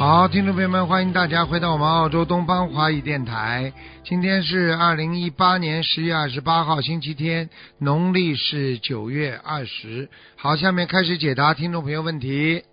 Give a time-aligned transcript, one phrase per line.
[0.00, 3.70] 好，听众朋友们，欢迎大家回到我们澳洲东方华语电台。
[4.02, 10.08] 今天是二零一八年十月二十八号，星期天，农历是九月二十。
[10.38, 12.64] 好，下面开始解答听众朋友问题。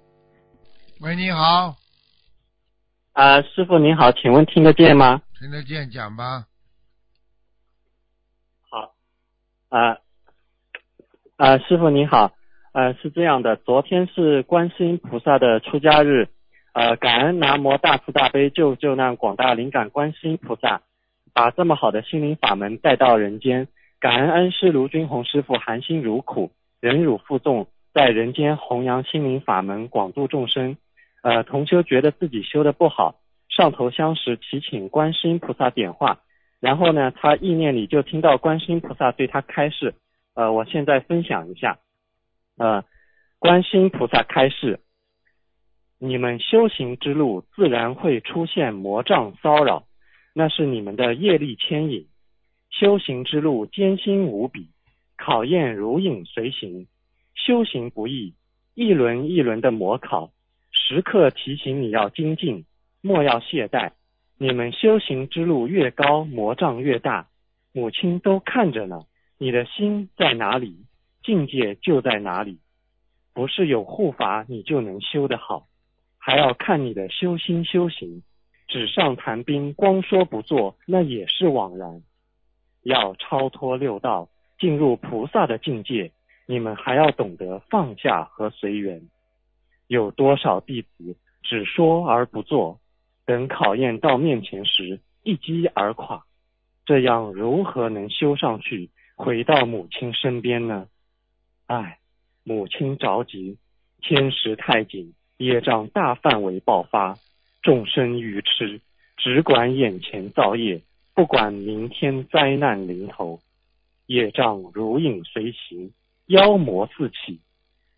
[1.01, 1.75] 喂，你好，
[3.11, 5.21] 啊，师傅您好，请问听得见吗？
[5.37, 6.45] 听得见，讲吧。
[8.69, 8.93] 好，
[9.67, 9.97] 啊
[11.35, 12.31] 啊，师傅您好，
[12.71, 16.29] 呃，是这样的，昨天是观世音菩萨的出家日，
[16.77, 20.83] 呃，感恩南无大慈大悲救救难广大灵感观世音菩萨，
[21.33, 23.67] 把这么好的心灵法门带到人间，
[23.99, 30.77] 感恩恩师卢军红师傅含辛茹苦，忍辱负重，在人间弘扬心灵法门，广度众生。
[31.23, 33.15] 呃，同修觉得自己修的不好，
[33.49, 36.19] 上头香时祈请观世音菩萨点化，
[36.59, 39.95] 然后呢，他意念里就听到观世音菩萨对他开示，
[40.35, 41.79] 呃，我现在分享一下，
[42.55, 42.83] 呃，
[43.39, 44.79] 观世音菩萨开示，
[45.99, 49.87] 你们修行之路自然会出现魔障骚扰，
[50.33, 52.07] 那是你们的业力牵引。
[52.69, 54.67] 修行之路艰辛无比，
[55.17, 56.85] 考验如影随形，
[57.33, 58.35] 修行不易，
[58.75, 60.31] 一轮一轮的模考。
[60.71, 62.65] 时刻提醒你要精进，
[63.01, 63.93] 莫要懈怠。
[64.37, 67.27] 你们修行之路越高，魔障越大。
[67.73, 69.05] 母亲都看着呢，
[69.39, 70.85] 你的心在哪里，
[71.23, 72.59] 境界就在哪里。
[73.33, 75.67] 不是有护法你就能修得好，
[76.27, 78.21] 还要看你的修心修行。
[78.67, 82.01] 纸上谈兵，光说不做，那也是枉然。
[82.83, 84.27] 要超脱六道，
[84.59, 86.11] 进入菩萨的境界，
[86.45, 89.03] 你们还要懂得放下和随缘。
[89.87, 92.81] 有多少弟子只说而不做，
[93.25, 96.25] 等考验到面前时一击而垮，
[96.85, 100.89] 这样如何能修上去，回到母亲身边呢？
[101.67, 101.99] 唉，
[102.43, 103.57] 母亲着急，
[104.01, 107.17] 天时太紧，业障大范围爆发，
[107.61, 108.81] 众生愚痴，
[109.17, 110.81] 只管眼前造业，
[111.13, 113.39] 不管明天灾难临头，
[114.07, 115.91] 业障如影随形，
[116.25, 117.39] 妖魔四起。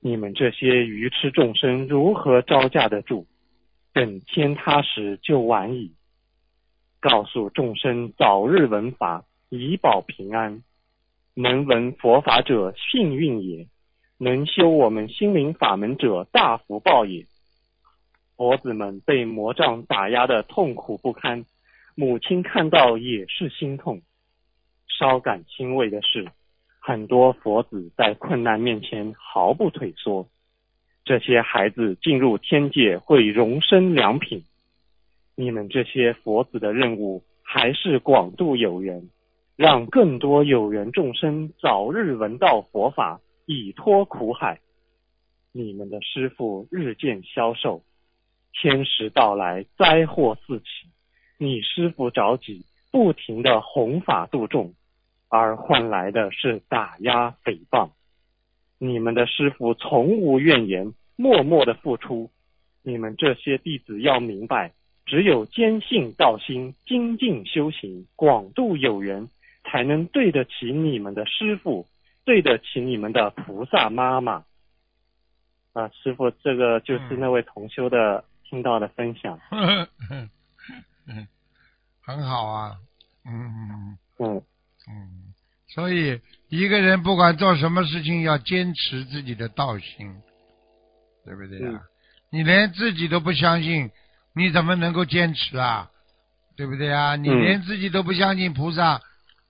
[0.02, 3.26] 你们这些愚痴众生如何招架得住？
[3.94, 5.94] 等天塌时就晚矣。
[7.00, 10.62] 告诉众生早日闻法，以保平安。
[11.34, 13.68] 能闻佛法者幸运也，
[14.18, 17.26] 能修我们心灵法门者大福报也。
[18.40, 21.44] 佛子们被魔杖打压的痛苦不堪，
[21.94, 24.02] 母亲看到也是心痛。
[24.88, 26.26] 稍感欣慰的是。
[26.80, 30.26] 很多佛子在困难面前毫不退缩，
[31.04, 34.42] 这些孩子进入天界会荣升良品。
[35.36, 39.10] 你们这些佛子的任务还是广度有缘，
[39.58, 44.62] 让更多有缘众生早日闻到佛法，以脱苦海。
[45.52, 47.84] 你们的师傅日渐消瘦，
[48.54, 50.66] 天时到来，灾祸四起。
[51.38, 54.74] 你师傅着急，不停的弘法度众。
[55.32, 57.92] 而换来的是打压诽谤。
[58.80, 62.32] 你们的师傅从无怨言，默默的付出。
[62.82, 64.74] 你们这些弟子要明白，
[65.06, 69.30] 只有坚信道心，精进修行，广度有缘，
[69.64, 71.86] 才能对得起你们的师傅，
[72.26, 74.46] 对得起你们的菩萨妈妈。
[75.74, 79.40] 啊，师傅，这个就是那位同修的听到的分享。
[79.52, 80.28] 嗯，
[82.02, 82.78] 很好啊。
[83.26, 84.44] 嗯嗯嗯。
[84.88, 85.34] 嗯，
[85.68, 90.22] 所以一个人不管做什么事情，要坚持自己的道心，
[91.26, 91.82] 对不对啊？
[92.32, 93.92] 你连自己都不相信，
[94.34, 95.92] 你怎么能够坚持啊？
[96.58, 97.16] 对不对啊？
[97.16, 99.00] 你连自己都不相信菩萨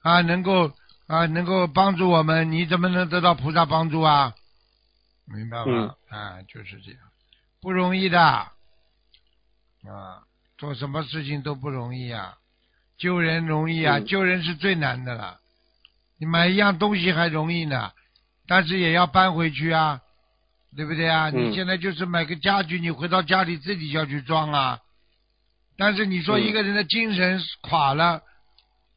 [0.02, 0.74] 啊，能够
[1.08, 4.35] 啊能够帮助我们，你怎么能得到菩萨帮助啊？
[5.26, 5.96] 明白吗？
[6.09, 7.00] 啊，就是这样，
[7.62, 8.52] 不容易的
[9.87, 10.23] 啊，
[10.58, 12.35] 做什么事情都不容易啊。
[12.97, 15.40] 救人容易啊，救人是最难的了。
[16.20, 17.91] 你买一样东西还容易呢，
[18.47, 20.02] 但是也要搬回去啊，
[20.76, 21.29] 对不对啊？
[21.29, 24.79] 你现在就是买个家具，你回到家里自己要去装啊。
[25.78, 28.22] 但是你说一个人的精神垮了，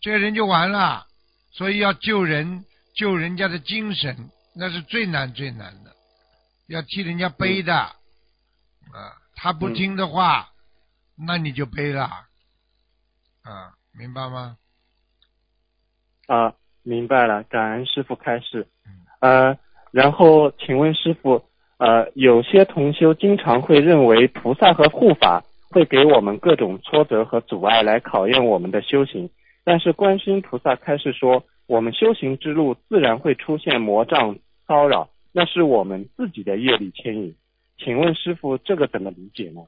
[0.00, 1.06] 这个人就完了。
[1.52, 2.64] 所以要救人，
[2.96, 5.94] 救人家的精神，那是最难最难的，
[6.66, 7.94] 要替人家背的啊。
[9.36, 10.48] 他不听的话，
[11.16, 12.04] 那你就背了
[13.42, 13.74] 啊。
[13.98, 14.56] 明白吗？
[16.26, 17.42] 啊，明白了。
[17.42, 18.66] 感恩师傅开示。
[19.20, 19.56] 呃，
[19.90, 21.44] 然后请问师傅，
[21.76, 29.28] 呃，有些同修经常会认为菩萨和护法会给我们各种挫折和阻碍来考验我们的修行，
[29.62, 37.36] 但是观世音菩萨开示说，我们修行之路自然会出现魔障骚扰，那是我们自己的业力牵引。
[37.76, 39.60] 请问师傅，这个怎么理解呢？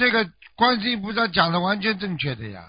[0.00, 0.26] 这个
[0.56, 2.64] 观世音菩萨讲的完全正确的呀，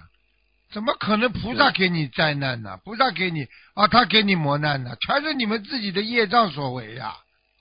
[0.73, 2.77] 怎么可能菩萨给你灾难呢？
[2.83, 7.15] 菩萨给你啊，他给你磨难呢，全是你们自己的业障所为呀。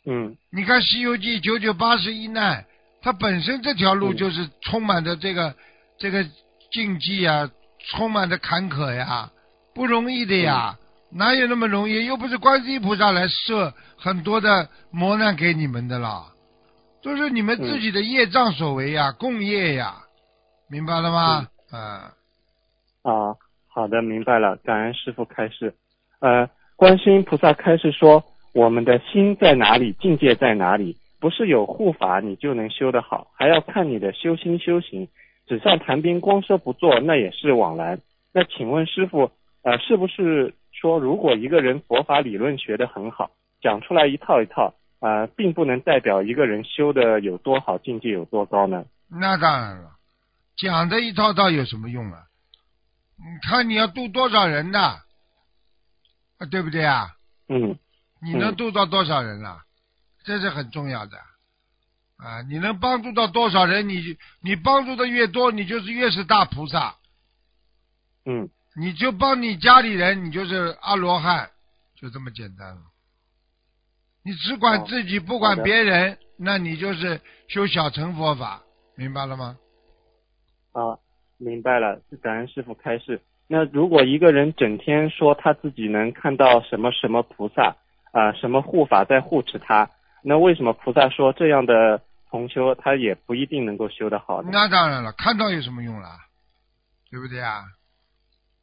[0.05, 0.37] 嗯。
[0.51, 2.65] 你看《西游记》九九八十一难，
[3.01, 5.55] 它本身这条路嗯就是充满着这个、
[6.01, 6.27] 这个
[6.73, 7.49] 禁忌啊，
[7.91, 9.31] 充满着坎坷呀，
[9.73, 10.77] 不容易的呀，
[11.13, 12.05] 哪有那么容易？
[12.07, 16.30] 又不是观世音菩萨来设很多的磨难给你们的啦，
[17.03, 19.95] 都是你们自己的业障所为呀，共业呀，
[20.69, 21.47] 明白了吗？
[21.71, 22.13] 啊，
[23.03, 23.37] 啊，
[23.69, 25.75] 好的，明白了，感恩师傅开示。
[26.21, 35.09] 呃，观世音菩萨开示说，我们的心在哪里，境界在哪里，不是有护法你就能修得好，还要看你的修心修行。
[35.47, 37.99] 纸上谈兵，光说不做，那也是枉然。
[38.33, 39.31] 那请问师傅，
[39.63, 43.31] 呃，是不是说，如果一个人佛法理论学得很好，
[43.63, 48.85] 讲出来一套一套，啊、并不能代表一个人修的有多好，境界有多高呢？
[49.09, 49.97] 那当然了，
[50.57, 52.25] 讲的一套套有什么用啊？
[53.17, 55.01] 你看你要度多少人呐、
[56.39, 57.09] 啊，对不对啊？
[57.49, 57.79] 嗯
[58.23, 59.65] 你能嗯度到多少人啊？
[60.23, 61.17] 这是很重要的
[62.19, 62.43] 啊！
[62.43, 66.97] 你能帮助到多少人，你你帮助的越多，你就是越是大菩萨。
[68.27, 71.51] 嗯你就帮你家里人，你就是阿罗汉，
[71.97, 72.83] 就这么简单了。
[74.23, 78.63] 你只管哦自己，不管别人，那你就是修小乘佛法，
[78.97, 79.57] 明白了吗？
[80.73, 80.99] 啊，
[81.39, 83.21] 明白了，感恩师傅开示。
[83.49, 87.77] 那如果一个人整天说他自己能看到什么什么菩萨
[88.13, 89.91] 啊、什么护法在护持他，
[90.23, 94.51] 那为什么菩萨说这样的同修他也不一定能够修得好呢？
[94.53, 96.19] 那当然了，看到有什么用啦？
[97.11, 97.65] 对不对啊？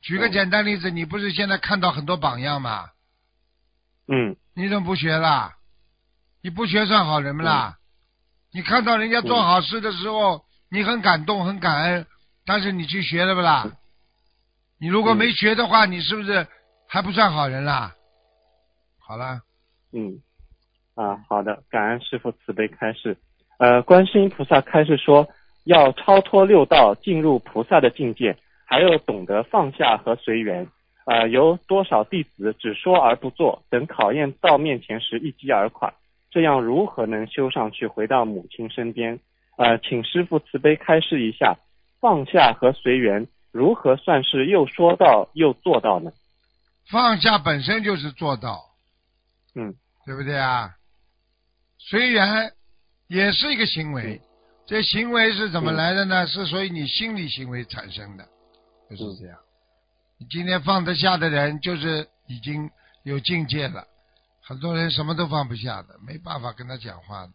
[0.01, 2.89] 举个嗯简单例子，你不是现在看到很多榜样吗？
[4.07, 5.53] 嗯你怎么不学啦？
[6.41, 7.77] 你不学算好人不啦？
[7.77, 7.77] 嗯
[8.53, 12.07] 你看到人家做好事的时候，你很感动、很感恩，
[12.45, 13.69] 但是你去学了不啦？
[14.79, 16.47] 你如果嗯没学的话，你是不是
[16.87, 17.93] 还不算好人啦？
[18.99, 19.41] 好了，
[19.91, 20.21] 嗯，
[20.95, 23.17] 啊，好的，感恩师傅慈悲开示。
[23.59, 25.27] 呃，观世音菩萨开示说，
[25.65, 30.67] 要超脱六道，进入菩萨的境界，还要懂得放下和随缘。
[31.07, 35.93] 呃，由多少弟子只说而不做，等考验到面前时一击而垮，
[36.29, 39.21] 这样如何能修上去，回到母亲身边？
[39.57, 41.55] 呃，请师傅慈悲开示一下，
[42.01, 46.11] 放下和随缘如何算是又说到又做到呢？
[46.91, 48.59] 放下本身就是做到，
[49.55, 49.75] 嗯
[50.05, 50.71] 对不对啊？
[51.79, 52.51] 随缘
[53.07, 54.19] 也是一个行为，
[54.65, 56.27] 这行为是怎么来的呢？
[56.27, 58.25] 是属于你心理行为产生的，
[58.89, 59.37] 就是这样。
[60.19, 62.69] 你今天放得下的人，就是已经
[63.03, 63.87] 有境界了。
[64.41, 67.33] 很多人什么都放不下的，没办法跟他讲话的，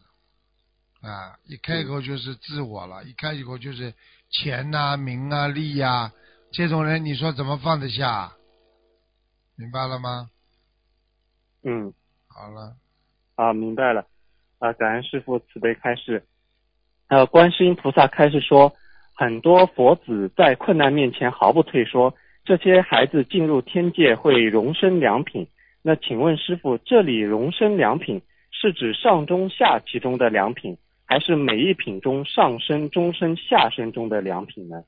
[1.09, 3.93] 啊，一开口就是自我了，一开口就是
[4.29, 6.11] 钱呐、名啊、利呀、
[6.51, 8.33] 这种人你说怎么放得下？
[9.55, 10.29] 明白了吗？
[11.63, 11.93] 嗯。
[12.27, 12.75] 好了，
[13.35, 14.07] 啊，明白了。
[14.57, 16.25] 啊，感恩师傅慈悲开示。
[17.09, 18.75] 呃，观世音菩萨开示说，
[19.13, 25.47] 很多佛子在困难面前毫不退缩，这些孩子进入天界会荣升良品。
[25.81, 28.21] 那请问师傅，这里荣升良品
[28.51, 34.83] 是指上中下其中的良品，还是每一品中上升、中升、下升中的良品呢？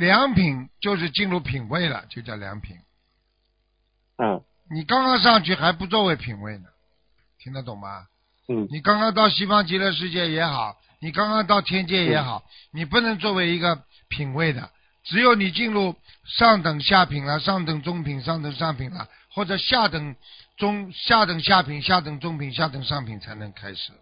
[0.00, 2.76] 良品就是进入品位了，就叫良品。
[4.16, 6.64] 嗯你刚刚上去还不作为品位呢，
[7.38, 8.06] 听得懂吗？
[8.48, 14.70] 嗯你刚刚到西方极乐世界也好，你刚刚到天界也好，你不能作为一个品位的，
[15.04, 15.94] 只有你进入
[16.24, 20.16] 上等下品了、上等中品、上等上品了，或者下等
[20.56, 23.92] 中、下等下品、下等中品、下等上品才能开始，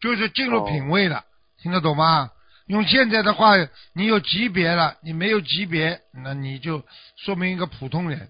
[0.00, 1.24] 就是进入品位了，
[1.62, 2.30] 听得懂吗？
[2.66, 3.54] 用现在的话，
[3.94, 6.84] 你有级别了，你没有级别，那你就
[7.16, 8.28] 说明一个普通人，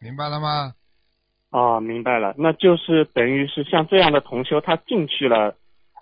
[0.00, 0.72] 明白了吗？
[1.50, 5.54] 哦，明白了，那就是等于是像这样的同修，他进去了，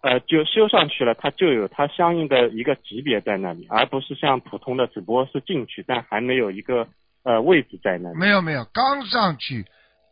[0.02, 6.88] 呃，就修上去了，他就有他相应的一个级别在那里，而不是像普通的，只不过是进去，但还没有一个
[7.23, 8.18] 呃位置在那里。
[8.18, 9.64] 没有没有，刚上去，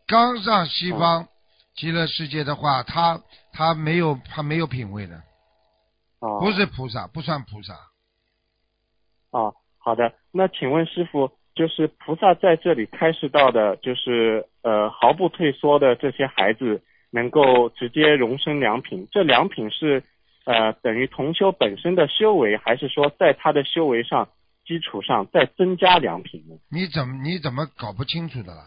[0.06, 1.26] 刚上西方
[1.74, 3.20] 极乐世界的话，他
[3.52, 5.22] 他没有他没有品位的，
[6.20, 7.74] 哦，不是菩萨，不算菩萨。
[9.32, 10.12] 哦，好的。
[10.32, 16.80] 那请问师傅，就是菩萨在这里开示到的，就是呃毫不退缩的这些孩子
[17.10, 20.02] 能够直接荣升良品，这良品是
[20.44, 24.28] 呃等于同修本身的修为，还是说在他的修为上
[24.64, 26.56] 基础上再增加良品呢？
[26.70, 28.64] 你怎么你怎么搞不清楚的了？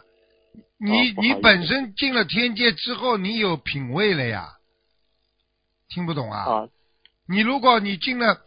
[0.77, 4.49] 你、你本身进了天界之后，你有品位了呀？
[5.89, 6.39] 听不懂啊？
[6.39, 6.69] 啊
[7.25, 8.41] 你如果你进了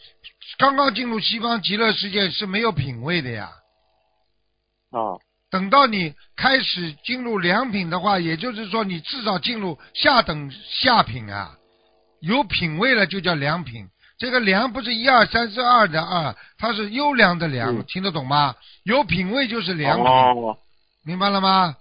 [0.59, 3.49] 刚刚进入西方极乐世界是没有品位的呀。
[4.91, 5.17] 啊
[5.57, 11.57] 等到你开始进入良品的话，也就是说你至少进入下等下品啊，
[12.21, 13.89] 有品位了就叫良品。
[14.19, 18.55] 这个良不是一二三四二的二，它是优良的良，嗯听得懂吗？
[18.85, 20.59] 有品位就是良品，哦
[21.07, 21.75] 明白了吗？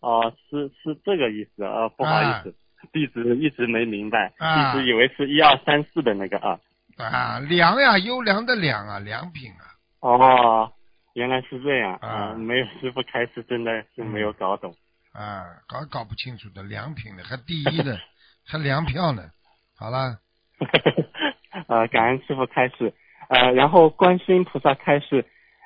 [0.00, 2.54] 哦，是是这个意思啊，不好意思，
[2.92, 6.58] 弟子一直没明白，啊弟子以为是一二三四的那个啊。
[6.98, 9.64] 啊，良呀，优良的良啊，良品啊。
[10.00, 10.70] 哦，
[11.14, 14.74] 原来是这样啊没有师傅开始真的是没有搞懂。
[15.12, 17.98] 啊，搞搞不清楚的良品的，还第一的，
[18.46, 19.24] 还粮票呢。
[19.76, 20.18] 好了，
[21.66, 22.92] 呃， 感恩师傅开示，
[23.28, 25.24] 呃，然后观世音菩萨开示，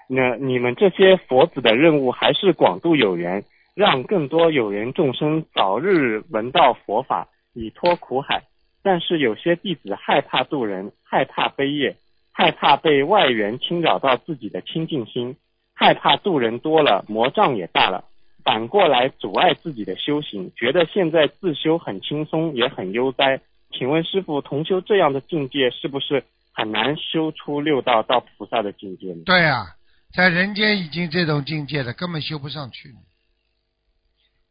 [0.09, 8.45] 那你们这些佛子的任务还是广度有缘，让更多有缘众生早日闻到佛法，以脱苦海。
[8.83, 11.97] 但是有些弟子害怕渡人，害怕悲业，
[12.37, 15.37] 害怕被外缘侵扰到自己的清净心，
[15.73, 18.07] 害怕度人多了，魔障也大了，
[18.43, 23.41] 反过来阻碍自己的修行，觉得现在自修很轻松，也很悠哉。
[23.71, 29.23] 请问师傅，同修这样的境界是不是很难修出六道到菩萨的境界呢？
[29.25, 29.67] 对啊，
[30.13, 32.91] 在人间已经这种境界了，根本修不上去。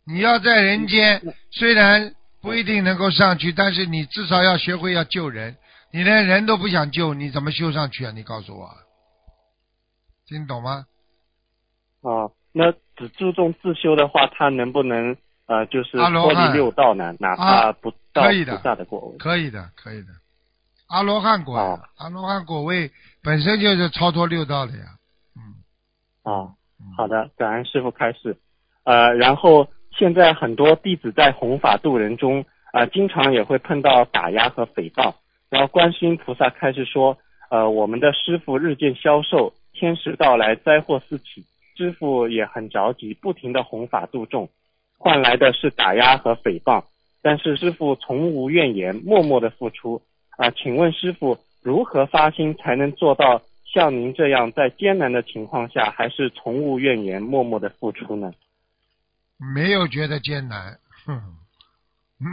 [0.05, 1.21] 你要在人间，
[1.51, 5.57] 虽然不一定能够上去，但是你至少要学会要救人。
[5.93, 8.11] 你连人都不想救，你怎么修上去啊？
[8.11, 8.67] 你告诉我，
[10.25, 10.85] 听懂吗？
[12.01, 17.13] 哦，那只注重自修的话，他能不能呃，就是脱离六道呢？
[17.19, 19.17] 哪怕啊不到可以的菩萨的果位。
[19.19, 20.07] 可以的，可以的。
[20.87, 21.55] 阿罗汉果
[21.97, 24.85] 阿罗汉果位本身就是超脱六道的呀。
[25.35, 25.61] 嗯，
[26.23, 28.35] 哦，嗯好的，感恩师傅开示。
[28.83, 35.13] 呃，然后现在很多弟子在弘法度人中，啊、经常也会碰到打压和诽谤。
[35.53, 37.15] 然后观世音菩萨开始说，
[37.51, 41.45] 呃，我们的师傅日渐消瘦，天时到来，灾祸四起，
[41.77, 44.49] 师傅也很着急，不停的弘法度众，
[44.97, 46.83] 换来的是打压和诽谤。
[47.21, 50.01] 但是师傅从无怨言，默默的付出。
[50.37, 58.33] 啊、请问师傅如何发心才能做到像您这样在艰难的情况下，还是从无怨言，默默的付出呢？
[59.37, 61.21] 没有觉得艰难，哼，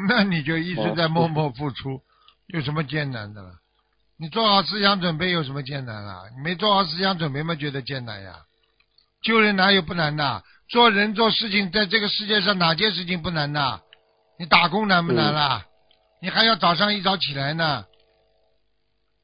[0.09, 2.00] 那你就一直在默默付出，
[2.52, 3.54] 有什么艰难的了？
[4.19, 6.23] 你做好思想准备有什么艰难啊？
[6.37, 7.54] 你没做好思想准备吗？
[7.54, 8.37] 觉得艰难呀？
[9.23, 10.42] 救人哪有不难的？
[10.69, 13.83] 做人做事情，在这个世界上哪件事情不难的？
[14.38, 15.66] 你打工难不难啦？
[16.23, 17.87] 你还要早上一早起来呢，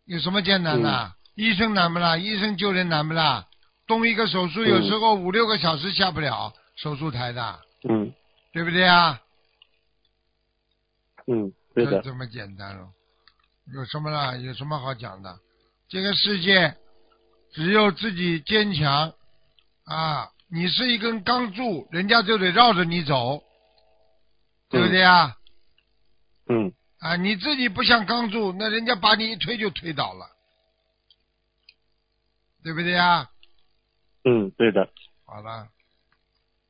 [0.06, 1.12] 有什么艰难的？
[1.34, 2.16] 医生难不啦？
[2.16, 3.46] 医生救人难不啦？
[3.86, 8.12] 动一个手术，有时候五六个小时下不了手术台的，嗯
[8.52, 9.20] 对不对啊？
[11.26, 12.88] 嗯，对的，就这么简单了，
[13.74, 14.36] 有什么啦？
[14.36, 15.38] 有什么好讲的？
[15.88, 16.76] 这个世界
[17.52, 19.12] 只有自己坚强
[19.84, 20.30] 啊！
[20.48, 23.42] 你是一根钢柱，人家就得绕着你走，
[24.70, 25.36] 对不对啊？
[26.48, 30.26] 嗯啊，你自己不像钢柱，那人家把你一推就推倒了，
[32.62, 33.28] 对不对啊？
[34.24, 34.88] 嗯，对的。
[35.24, 35.68] 好了，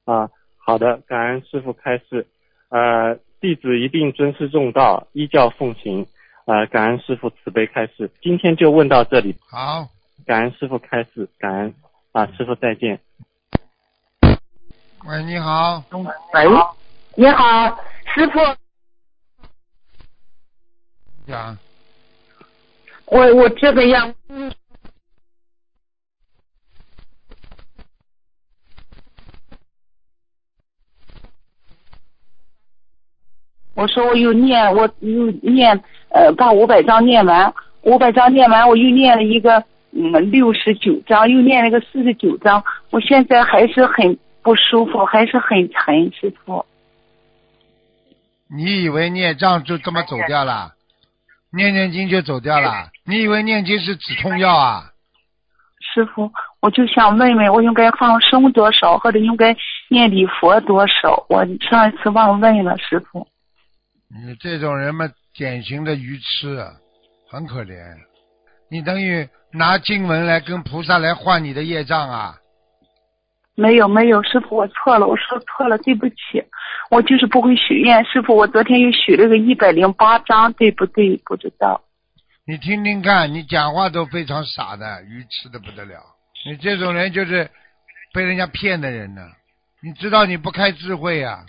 [0.07, 2.27] 啊，好的，感恩师傅开示。
[2.71, 6.07] 呃，弟子一定尊师重道，依教奉行。
[6.47, 8.09] 呃，感恩师傅慈悲开示。
[8.23, 9.89] 今天就问到这里，好，
[10.25, 11.75] 感恩师傅开示，感恩
[12.13, 13.01] 啊，师傅再见。
[15.05, 16.49] 喂，你好，喂，
[17.17, 17.77] 你好，
[18.15, 18.39] 师傅，
[21.27, 21.59] 讲，
[23.07, 24.15] 我我这个样，
[33.75, 35.85] 我说我有念，我有念，
[36.17, 46.65] 呃，把五百章念完，五百章念完，我又念了一个，嗯，六十九章，又念了一个四十九章，我现在还是很不舒服，还是很沉，师傅。
[48.49, 50.73] 你以为孽障就这么走掉了？
[51.53, 52.89] 念念经就走掉了？
[53.05, 54.85] 你以为念经是止痛药啊？
[55.81, 59.55] 师傅，我就想问问，我应该放生多少，或者应该
[59.91, 61.27] 念礼佛多少？
[61.29, 63.29] 我上一次忘问了，师傅。
[64.09, 66.73] 你这种人嘛，典型的愚痴，啊，
[67.31, 67.77] 很可怜。
[68.71, 72.37] 你等于拿经文来跟菩萨来换你的业障啊！
[73.55, 76.43] 没有没有，师傅我错了，我说错了，对不起，
[76.91, 78.05] 我就是不会许愿。
[78.05, 81.17] 师傅，我昨天又许了个一百零八张，对不对？
[81.25, 81.83] 不知道。
[82.47, 86.01] 你听听看，你讲话都非常傻的，愚痴的不得了。
[86.45, 87.51] 你这种人就是
[88.13, 89.23] 被人家骗的人呢。
[89.83, 91.45] 你知道你不开智慧啊？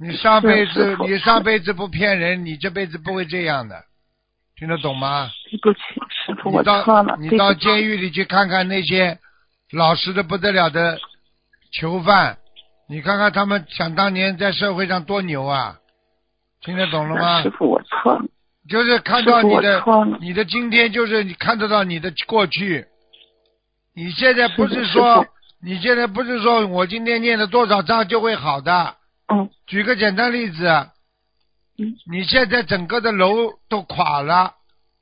[0.00, 3.84] 你上辈子你上辈子不骗人，你这辈子不会这样的，
[4.56, 5.30] 听得懂吗？
[5.50, 5.80] 对不起，
[6.24, 7.52] 师傅，我错了，你到。
[7.54, 9.18] 监狱里去看看那些
[9.72, 10.98] 老实的不得了的
[11.72, 12.38] 囚犯，
[12.88, 15.78] 你看看他们想当年在社会上多牛啊！
[16.60, 17.50] 听得懂了吗师？
[17.50, 18.24] 傅，我错了。
[18.68, 19.82] 就是看到你的
[20.20, 22.86] 你的今天，就是你看得到你的过去。
[23.94, 25.26] 你现在不是说，
[25.60, 28.94] 你现在不是说我今天念了多少章就会好的。
[29.28, 30.66] 嗯举个简单例子，
[31.78, 34.54] 嗯你现在整个的楼都垮了，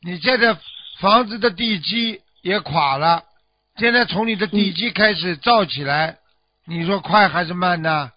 [0.02, 0.56] 你现在
[1.00, 3.22] 房子的地基也垮了，
[3.76, 6.18] 现在从你的地基开始造起来，
[6.66, 8.10] 你说快还是慢呢？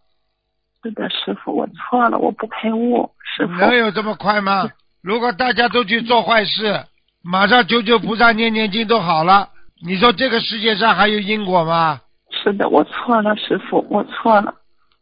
[0.81, 3.53] 是的，师傅，我错了，我不开悟，师傅。
[3.53, 4.69] 能有这么快吗？
[5.01, 6.85] 如果大家都去做坏事，
[7.21, 9.49] 马上求求菩萨念念经都好了，
[9.85, 12.01] 你说这个世界上还有因果吗？
[12.31, 14.53] 是的，我错了，师傅，我错了，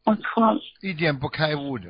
[0.07, 0.59] 我错了。
[0.81, 1.85] 一点不开悟的，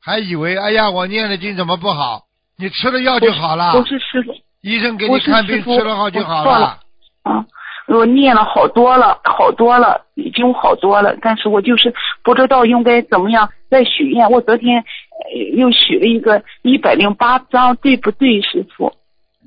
[0.00, 2.26] 还以为哎呀，我念的经怎么不好？
[2.58, 6.78] 你吃了药就好了，不是师傅医生给你看病吃了好就好了
[7.22, 7.46] 啊，
[7.88, 14.30] 我念了好多了，好多了，已经好多了，但是我就是不知道应该怎么样再许愿。
[14.30, 18.94] 我昨天、呃、又许了一个一百零八张，对不对，师傅？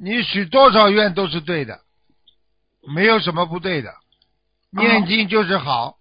[0.02, 1.82] 你许多少愿都是对的，
[2.96, 3.92] 没有什么不对的。
[4.72, 5.98] 念经就是好，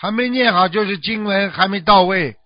[0.00, 2.36] 还没念好就是经文还没到位，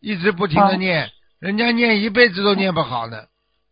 [0.00, 3.18] 一直不停的哦念，人家念一辈子都念不好呢。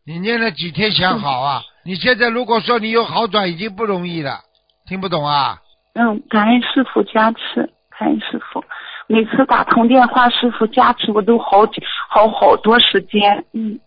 [0.05, 1.63] 你念了几天想好啊？
[1.85, 4.41] 你现在如果说你有好转，已经不容易了，
[4.87, 5.59] 听不懂啊？
[5.95, 8.63] 嗯，感恩师傅加持，感恩师傅。
[9.09, 13.45] 每次打通电话，师傅加持我都好几好好多时间。
[13.55, 13.81] 嗯，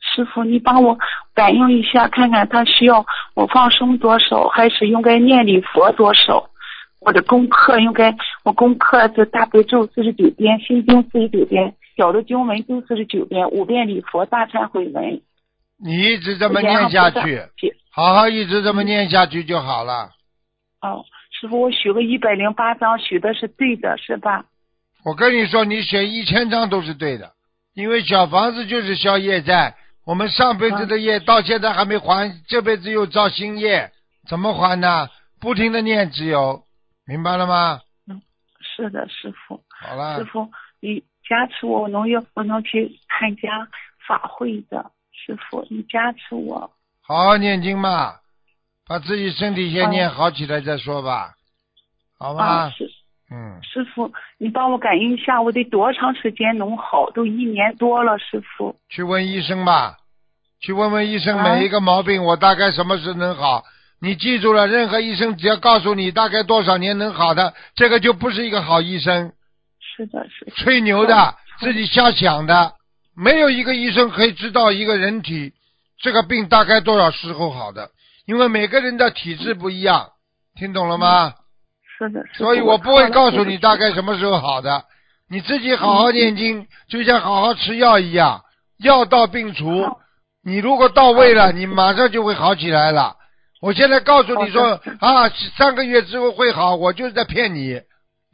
[0.00, 0.96] 师傅，你帮我
[1.34, 6.48] 感应一下，看看他需要我放生多少，还是应该念礼佛多少？
[7.04, 15.20] 我的功课应该，我功课是大悲咒四十九遍，心经四十九遍，小的经文咒四十九遍，五遍礼佛大忏悔文。
[15.84, 17.42] 你一直这么念下去，
[17.90, 20.10] 好好一直这么念下去就好了。
[20.80, 24.44] 哦，师傅，我许个一百零八张，许的是对的，是吧？
[25.04, 27.32] 我跟你说，你选一千张都是对的，
[27.74, 29.74] 因为小房子就是消业债，
[30.06, 33.90] 我们上辈子的业到现在还没还，这辈子又造新业，
[34.28, 35.08] 怎么还呢？
[35.40, 36.62] 不停的念，只有
[37.06, 37.80] 明白了吗？
[38.08, 38.20] 嗯
[38.60, 39.60] 是的，师傅。
[39.80, 40.48] 好了师，傅，
[40.80, 43.68] 你加持我，我能有我能去参加
[44.06, 44.90] 法会的。
[45.12, 46.72] 师傅，你加持我。
[47.00, 48.14] 好好念经嘛，
[48.86, 51.34] 把自己身体先念好起来再说吧，
[52.18, 52.70] 好吗啊，？
[52.70, 52.88] 师
[53.30, 57.10] 嗯，师傅，你帮我感应一下，我得多长时间能好？
[57.10, 58.78] 都一年多了，师傅。
[58.88, 59.96] 去问医生吧，
[60.60, 63.64] 去问问医生啊每一个毛病，我大概什么时候能好？
[64.02, 69.32] 你记住了，任何医生只要告诉你大概多少年能好的，这个就不是一个好医生。
[69.78, 70.50] 是的，是的。
[70.56, 72.72] 吹牛的，自己瞎想的，
[73.14, 75.52] 没有一个医生可以知道一个人体
[76.00, 77.90] 这个病大概多少时候好的，
[78.26, 80.08] 因为每个人的体质不一样，
[80.58, 81.34] 听懂了吗？
[81.96, 82.44] 是的，是的。
[82.44, 83.92] 所以我不会告诉你大概。
[83.92, 84.84] 什么时候好的，
[85.30, 88.42] 你自己好好念经，就像好好吃药一样，
[88.78, 89.86] 药到病除。
[90.44, 93.14] 你如果到位了，你马上就会好起来了。
[93.62, 97.80] 我现在告诉你说啊，三个月之后会好，我就是在骗你。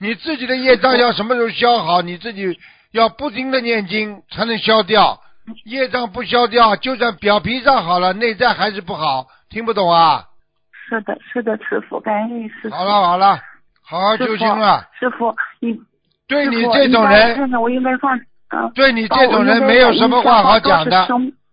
[0.01, 2.59] 你自己的业障要什么时候消好，你自己
[2.93, 5.21] 要不停的念经才能消掉。
[5.67, 9.27] 业障不消掉，就算表皮上好了，内在还是不好。
[9.51, 10.25] 听不懂啊？
[10.89, 12.75] 是的，是的，师傅，感恩你，师傅。
[12.75, 13.39] 好了好了，
[13.83, 14.87] 好好修心了。
[14.99, 15.79] 师傅，你
[16.27, 18.71] 对你这种人，看看我应该放啊。
[18.75, 21.07] 对你这种人没有什么话好讲的。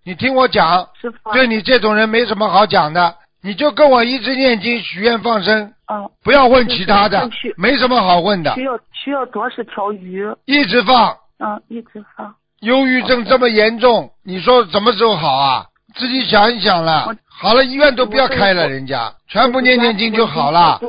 [0.06, 1.34] 你听我讲，师傅。
[1.34, 10.26] 对你这种人没什么好讲的，你就跟我一直念经、许愿、放生，嗯，不要问其他的没什么好问的需，要需要多少条鱼？
[10.46, 11.16] 一直放。
[11.38, 12.34] 嗯，一直放。
[12.62, 15.68] 忧郁症这么严重，你说什么时候好啊？
[15.94, 17.16] 自己想一想了。
[17.30, 20.80] 好了，医院都不要开了，人家全部念念经就好了。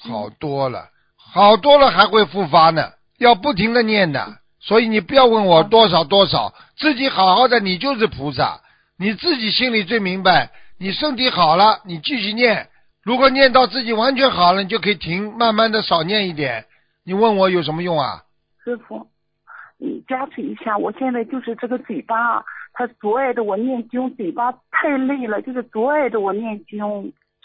[0.00, 4.26] 好多了，好多了还会复发呢，要不停的念的。
[4.60, 8.58] 所以你不要问我多少多少，自己好好的，你就是菩萨，
[8.98, 10.50] 你自己心里最明白。
[10.78, 12.68] 你身体好了，你继续念。
[13.02, 16.66] 如果念到自己完全好了，你就可以停，慢慢的少念一点。
[17.04, 18.22] 你问我有什么用啊？
[18.64, 19.06] 师傅，
[19.78, 26.78] 你加持一下，我现在就是这个嘴巴啊，它阻碍着我念经，嘴巴太累了，就是阻碍着我念经。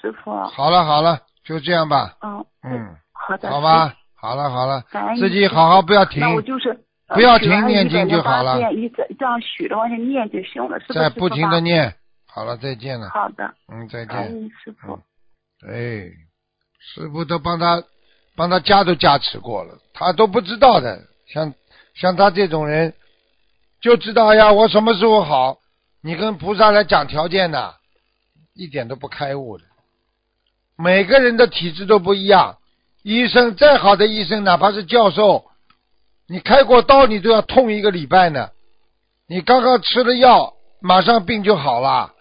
[0.02, 2.16] 师傅，好了好了，就这样吧。
[2.22, 4.84] 嗯，嗯，好的，好吧，好了好了，
[5.20, 6.70] 自己好好不要停那，我就是
[7.08, 11.00] 呃不要停念经就好了108遍一直这样许着往下念就行了，是不是？
[11.00, 11.94] 在不停的念。
[12.34, 13.10] 好了，再见了。
[13.10, 14.16] 好的，嗯，再见。
[14.18, 15.00] 恩师傅。
[15.68, 16.10] 哎，
[16.80, 17.84] 师傅都帮他
[18.36, 21.02] 帮他加都加持过了，他都不知道的。
[21.28, 21.54] 像
[21.94, 22.94] 像他这种人，
[23.82, 25.60] 就知道哎呀，我什么时候好？
[26.02, 27.76] 你跟菩萨来讲条件的，
[28.56, 29.66] 一点都不开悟的。
[30.78, 32.58] 每个人的体质都不一样，
[33.04, 35.46] 医生再好的医生，哪怕是教授，
[36.28, 38.50] 你开过刀，你都要痛一个礼拜呢。
[39.28, 42.14] 你刚刚吃了药，马上病就好了。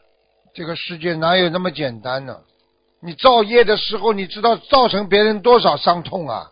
[0.52, 2.40] 这个世界哪有那么简单呢？
[3.00, 6.50] 你造业的时候，你知道造成别人多少伤痛啊？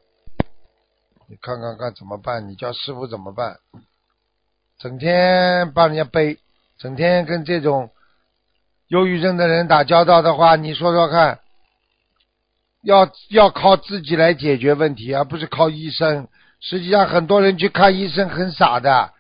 [1.28, 2.48] 你看看看怎么办？
[2.48, 3.58] 你叫师傅怎么办？
[4.78, 6.38] 整天帮人家背，
[6.78, 7.90] 整天跟这种
[8.87, 11.40] 忧郁症的人打交道的话，你说说看，
[12.82, 16.28] 要要靠自己来解决问题，而不是靠医生。
[16.61, 19.12] 实际上，很多人去看医生很傻的，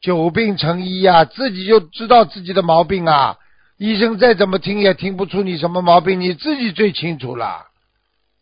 [0.00, 3.36] 久病成医呀、自己就知道自己的毛病啊。
[3.80, 7.66] 医生再怎么听也听不出你什么毛病，你自己最清楚了。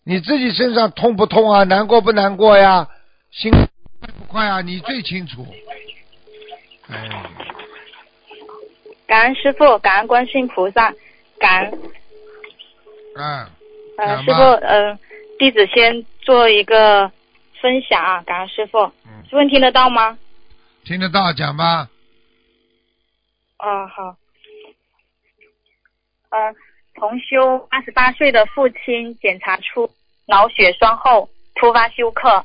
[0.02, 1.62] 你自己身上痛不痛啊？
[1.62, 2.88] 难过不难过呀？
[3.30, 4.60] 心快不快啊？
[4.62, 5.46] 你最清楚。
[6.88, 7.08] 哎，
[9.06, 10.92] 感恩师傅，感恩观世音菩萨，
[11.38, 11.78] 感恩
[13.14, 13.46] 嗯，
[13.98, 14.98] 呃师傅，呃，
[15.38, 17.12] 弟子先做一个
[17.62, 20.18] 分享啊，感恩师傅，嗯，师傅你听得到吗？
[20.84, 21.88] 听得到，讲吧。
[23.58, 24.16] 啊，好。
[26.30, 26.54] 呃，
[26.94, 29.90] 同修二十八岁的父亲检查出
[30.26, 32.44] 脑血栓后突发休克，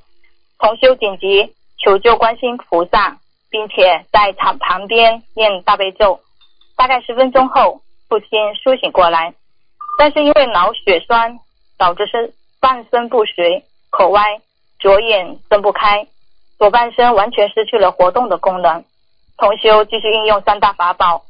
[0.57, 3.17] 同修紧急求救观世音菩萨，
[3.49, 6.21] 并且在场旁边念大悲咒。
[6.77, 9.33] 大概十分钟后，父亲苏醒过来，
[9.97, 11.39] 但是因为脑血栓
[11.77, 14.39] 导致是半身不遂、口歪、
[14.79, 16.07] 左眼睁不开，
[16.57, 18.85] 左半身完全失去了活动的功能。
[19.37, 21.23] 同修继续运用三大法宝，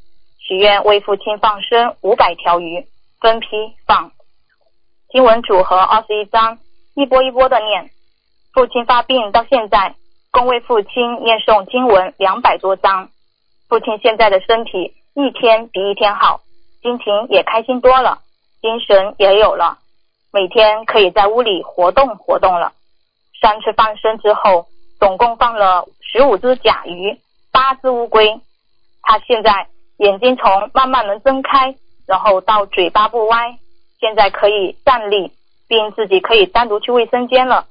[0.46, 2.86] 许愿为父亲放生五百条鱼，
[3.18, 3.46] 分批
[3.86, 4.12] 放。
[5.08, 6.58] 经文组合二十一章，
[6.94, 7.90] 一波一波的念。
[8.52, 9.94] 父亲发病到现在，
[10.30, 13.08] 共为父亲念诵经文两百多章。
[13.70, 16.42] 父亲现在的身体一天比一天好，
[16.82, 18.18] 心情也开心多了，
[18.60, 19.78] 精神也有了，
[20.30, 22.74] 每天可以在屋里活动活动了。
[23.40, 24.66] 三次放生之后，
[25.00, 27.18] 总共放了十五只甲鱼，
[27.50, 28.40] 八只乌龟。
[29.02, 31.74] 他现在眼睛从慢慢能睁开，
[32.06, 33.58] 然后到嘴巴不歪，
[34.00, 35.32] 现在可以站立，
[35.68, 37.66] 并自己可以单独去卫生间了。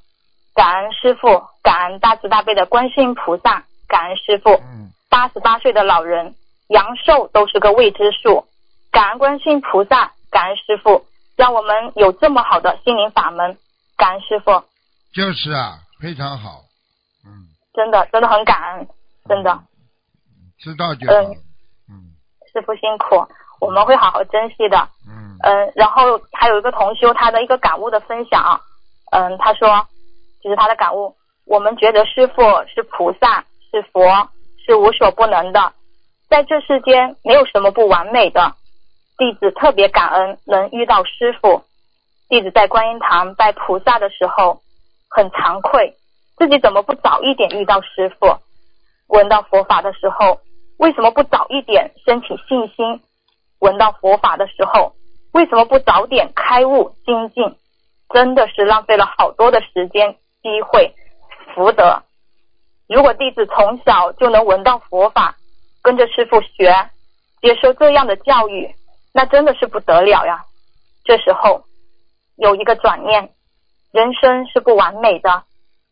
[0.55, 4.51] 感恩师傅，感恩大慈大悲的观世音菩萨，感恩师傅。
[4.51, 6.35] 嗯，八十八岁的老人，
[6.67, 8.47] 阳寿都是个未知数。
[8.91, 11.05] 感恩观世音菩萨，感恩师傅，
[11.35, 13.57] 让我们有这么好的心灵法门。
[13.97, 14.63] 感恩师傅，
[15.13, 16.61] 就是啊，非常好。
[17.25, 18.87] 嗯，真的真的很感恩，
[19.27, 19.59] 真的。
[20.59, 21.13] 知道就好。
[21.13, 21.37] 嗯嗯
[22.53, 23.27] 师傅辛苦，
[23.59, 24.77] 我们会好好珍惜的。
[25.09, 28.61] 嗯嗯，然后还有一个同修他的一个感悟的分享啊，
[29.11, 29.87] 嗯，他说，
[30.41, 32.41] 就是他的感悟，我们觉得师傅
[32.73, 34.29] 是菩萨，是佛，
[34.65, 35.73] 是无所不能的，
[36.29, 38.53] 在这世间没有什么不完美的。
[39.17, 41.63] 弟子特别感恩能遇到师傅，
[42.29, 44.61] 弟子在观音堂拜菩萨的时候
[45.09, 45.93] 很惭愧，
[46.37, 48.37] 自己怎么不早一点遇到师傅？
[49.07, 50.39] 闻到佛法的时候，
[50.77, 53.01] 为什么不早一点升起信心？
[53.59, 54.93] 闻到佛法的时候，
[55.31, 57.55] 为什么不早点开悟精进？
[58.09, 60.93] 真的是浪费了好多的时间、机会、
[61.55, 62.03] 福德。
[62.87, 65.35] 如果弟子从小就能闻到佛法，
[65.81, 66.89] 跟着师傅学，
[67.41, 68.69] 接受这样的教育，
[69.13, 70.43] 那真的是不得了呀！
[71.05, 71.63] 这时候
[72.35, 73.31] 有一个转念，
[73.91, 75.43] 人生是不完美的，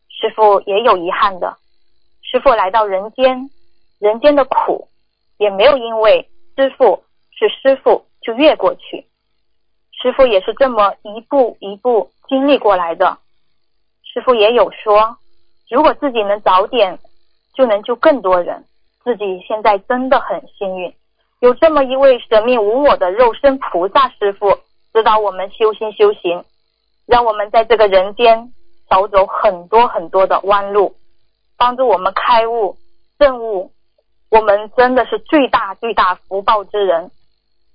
[0.08, 1.56] 师傅也有遗憾的。
[2.22, 3.50] 师傅来到人间，
[4.02, 4.88] 人间的苦
[5.38, 9.06] 也没有因为师傅是师傅就越过去，
[9.92, 13.18] 师傅也是这么一步一步经历过来的。
[14.02, 15.18] 师傅也有说，
[15.70, 16.98] 如果自己能早点，
[17.54, 18.64] 就能救更多人。
[19.04, 20.92] 自己现在真的很幸运，
[21.38, 24.58] 有这么一位神秘无我的肉身菩萨师傅，
[24.92, 26.44] 指导我们修心修行，
[27.06, 28.52] 让我们在这个人间
[28.90, 30.96] 少走很多很多的弯路，
[31.56, 32.76] 帮助我们开悟
[33.16, 33.71] 证悟。
[34.32, 37.10] 我们真的是最大最大福报之人，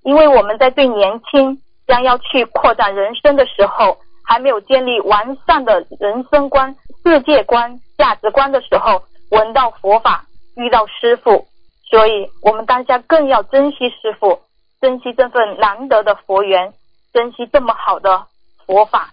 [0.02, 10.24] 因为我们在最年轻将要去扩展人生的时候，还没有建立完善的人生观、世界观、价值观的时候，闻到佛法，
[10.56, 11.46] 遇到师傅，
[11.88, 14.40] 所以我们当下更要珍惜师傅，
[14.80, 16.74] 珍惜这份难得的佛缘，
[17.12, 18.26] 珍惜这么好的
[18.66, 19.10] 佛法，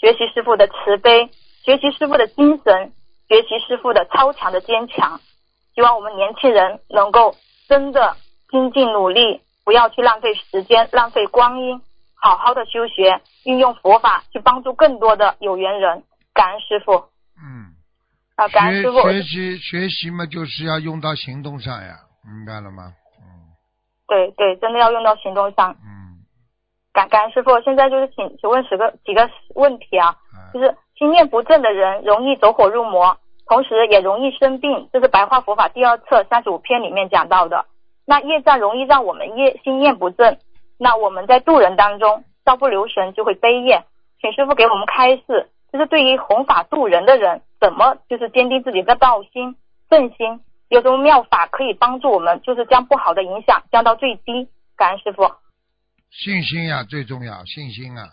[0.00, 1.30] 学习师傅的慈悲，
[1.62, 2.92] 学习师傅的精神，
[3.28, 5.20] 学习师傅的超强的坚强。
[5.78, 7.36] 希望我们年轻人能够
[7.68, 8.16] 真的
[8.50, 11.80] 精进努力，不要去浪费时间、浪费光阴，
[12.16, 16.02] 好好的修学，运用佛法去帮助更多的有缘人。
[16.34, 16.94] 感恩师傅。
[17.40, 17.70] 嗯，
[18.34, 19.02] 啊，感恩师傅。
[19.02, 22.94] 学习学习嘛，就是要用到行动上呀，明白了吗？
[23.20, 23.54] 嗯
[24.08, 25.76] 对对，真的要用到行动上。
[25.84, 26.26] 嗯
[26.92, 33.16] 感感恩师傅，现在就是请请问十个几个问题啊，啊就是心念不正的人容易走火入魔，
[33.48, 37.64] 同时也容易生病，这是白话佛法第二册三十五篇里面讲到的。
[38.04, 40.38] 那业障容易让我们业心念不正，
[40.78, 43.84] 那我们在渡人当中稍不留神就会悲业，
[44.20, 49.56] 请师傅给我们开示，就是对于弘法渡人的人，怎么就是坚定自己的道心
[49.90, 54.48] 正心，有什么妙法可以帮助我们，就是将不好的影响降到最低？
[54.76, 55.28] 感恩师傅，
[56.10, 58.04] 信心呀最重要，信心啊。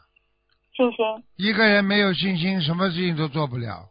[0.76, 1.06] 信心。
[1.38, 3.86] 一个人没有信心，什么事情都做不了。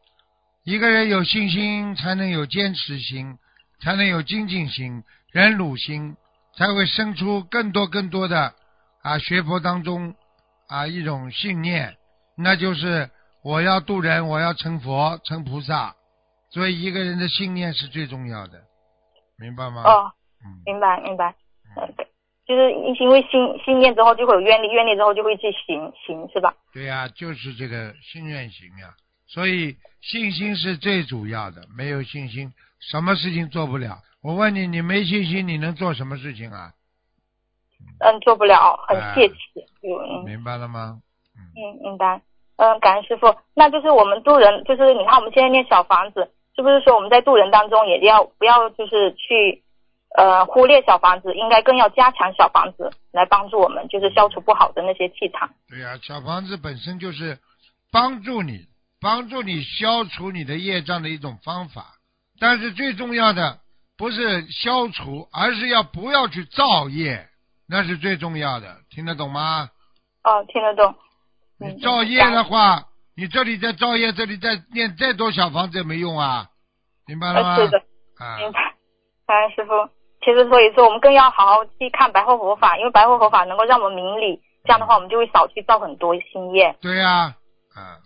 [0.65, 3.37] 一个人有信心，才能有坚持心，
[3.81, 6.17] 才能有精进心、忍辱心，
[6.57, 8.55] 才会生出更多更多的
[9.03, 10.15] 啊学佛当中
[10.69, 11.97] 啊一种信念，
[12.35, 13.11] 那就是
[13.43, 15.95] 我要度人，我要成佛、成菩萨。
[16.51, 18.63] 所以一个人的信念是最重要的，
[19.39, 19.83] 明白吗？
[19.83, 20.13] 哦，
[20.47, 21.35] 嗯，明白明白，
[22.47, 26.55] 就是因为信信念之后就会有愿力，愿力之后就会去行行，是吧？
[26.73, 28.95] 对呀、就是这个心愿行呀。
[29.27, 33.99] 所以信心是最主要的，没有信心，什么事情做不了。
[34.23, 36.73] 我问你，你没信心，你能做什么事情啊？
[38.01, 39.37] 嗯，做不了，很哎泄气，
[39.83, 41.01] 有嗯明白了吗？
[41.37, 42.23] 嗯明白，
[42.57, 43.35] 嗯，感恩师傅。
[43.55, 49.63] 那就是我们渡人，就是你看我们现在念小房子，是不是说我们在渡人当中也要不要就是去
[50.17, 55.51] 呃忽略小房子，应该更要加强小房子来帮助我们，就是消除不好的那些气场。
[55.69, 57.39] 对呀、小房子本身就是
[57.93, 58.67] 帮助你、
[59.05, 61.85] 帮助你消除你的业障的一种方法。
[62.41, 63.59] 但是最重要的
[63.99, 67.29] 不是消除，而是要不要去造业，
[67.69, 68.79] 那是最重要的。
[68.89, 69.69] 听得懂吗？
[70.25, 70.91] 哦，听得懂。
[71.61, 72.83] 嗯你造业的话，
[73.15, 76.49] 你这里在造业，这里在念再多小房子也没用啊，
[77.07, 77.57] 明白了吗？
[77.57, 77.79] 呃，是的。
[78.19, 78.75] 啊，明白，
[79.27, 79.73] 感恩师傅。
[80.25, 86.75] 其实所以说，我们更要好好去看白话佛法，因为白话佛法能够让我们明理，这样的话我们就会少去造很多新业。
[86.81, 87.37] 对呀、
[87.75, 88.01] 啊，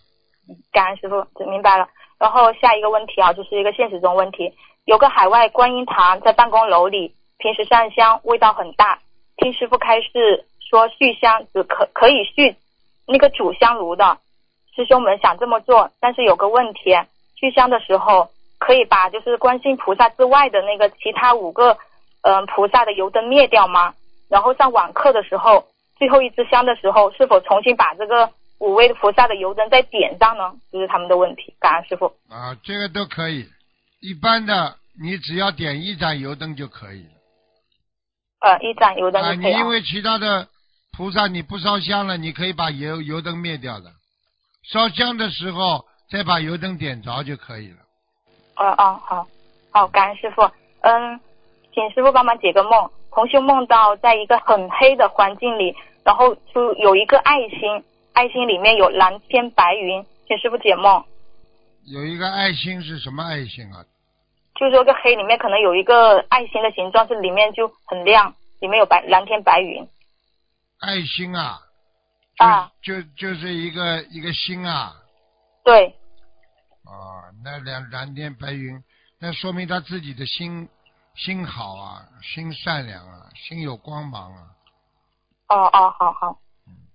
[0.72, 1.88] 感恩师傅，明白了。
[2.18, 4.52] 然后下一个问题啊，就是一个现实中问题，
[4.84, 8.98] 有个海外观音堂在办公楼里，平时上香味道很大，
[9.36, 12.56] 听师傅开示说续香只可可以续
[13.06, 14.18] 那个主香炉的，
[14.74, 16.96] 师兄们想这么做，但是有个问题，
[17.36, 21.78] 续香的时候可以把就是观世音菩萨之外的那个其他五个
[22.22, 23.94] 嗯、菩萨的油灯灭掉吗？
[24.28, 28.28] 然后上晚课的时候，最后一支香的时候，是否重新把这个
[28.58, 30.52] 五位菩萨的油灯在点上呢？
[30.72, 31.54] 这、是他们的问题。
[31.60, 32.06] 感恩师傅。
[32.28, 33.46] 啊，这个都可以。
[34.00, 37.10] 一般的，你只要点一盏油灯就可以了。
[38.40, 39.58] 呃，一盏油灯啊，就可以了。
[39.58, 40.48] 你因为其他的
[40.96, 43.90] 菩萨你不烧香了，你可以把油油灯灭掉的。
[44.64, 47.76] 烧香的时候再把油灯点着就可以了。
[48.56, 49.26] 哦哦，好，
[49.70, 50.42] 好，感恩师傅。
[50.80, 51.20] 嗯，
[51.72, 52.90] 请师傅帮忙解个梦。
[53.10, 57.82] 同修梦到在一个很黑的环境里，然后就有一个爱心，
[58.18, 61.04] 爱心里面有蓝天白云，请师傅解梦。
[61.84, 63.84] 有一个爱心是什么爱心啊？
[64.56, 69.88] 就是说，个黑里面可能有一个爱心的形状，是里面就很亮，里面有白蓝天白云
[70.80, 71.60] 爱心啊，
[72.38, 74.96] 啊，就就是一个一个心啊。
[75.62, 75.86] 对，
[76.86, 78.82] 啊，那两蓝天白云，
[79.20, 80.68] 那说明他自己的心
[81.14, 84.42] 心好啊，心善良啊，心有光芒啊。
[85.50, 86.36] 哦哦，好好，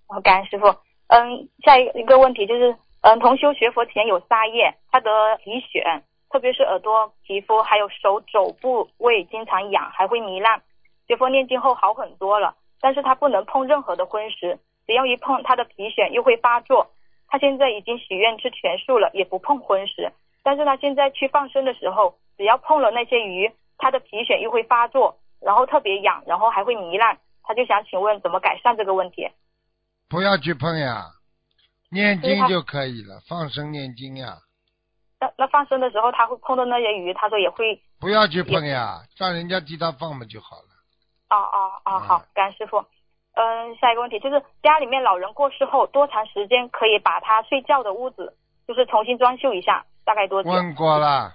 [0.08, 0.66] 好，感恩师傅。
[1.08, 10.62] 嗯，下一个一个问题就是，嗯，同修学佛前有沙叶，他得皮癣，特别是耳朵皮肤还有手肘部位经常痒，还会糜烂。
[11.08, 16.88] 学佛念经后好很多了，但是他不能碰任何的荤食，只要一碰他的皮癣又会发作。
[17.28, 20.12] 他现在已经许愿吃全素了，也不碰荤食，
[20.44, 27.18] 但是他现在去放生的时候，只要碰了那些鱼，他的皮癣又会发作，然后特别痒，然后还会糜烂。
[27.44, 29.28] 他就想请问怎么改善这个问题？
[30.14, 31.08] 不要去碰呀，
[31.90, 34.38] 念经就可以了，放生念经呀，
[35.20, 37.82] 那那放生的时候，他会碰到那些鱼，他说也会。
[38.00, 40.70] 不要去碰呀，让人家替他放嘛就好了。
[41.32, 42.78] 哦哦哦，嗯好，感恩师傅。
[43.34, 49.84] 嗯，下一个问题就是家里面老人过世后，多长时间可以把他睡觉的屋子就是重新装修一下？
[50.06, 50.52] 大概多久？
[50.52, 51.34] 问过了，